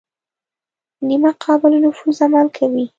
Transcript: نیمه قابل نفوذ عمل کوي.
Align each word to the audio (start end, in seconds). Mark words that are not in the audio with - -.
نیمه 1.07 1.31
قابل 1.45 1.73
نفوذ 1.85 2.17
عمل 2.25 2.47
کوي. 2.57 2.85